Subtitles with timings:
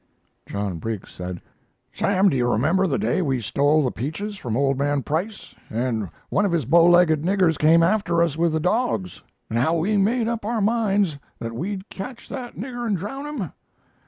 [0.47, 1.43] John Briggs said:
[1.93, 6.09] "Sam, do you remember the day we stole the peaches from old man Price and
[6.29, 9.97] one of his bow legged niggers came after us with the dogs, and how we
[9.97, 13.51] made up our minds that we'd catch that nigger and drown him?"